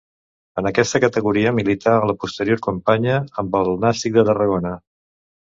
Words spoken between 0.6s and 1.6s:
aquesta categoria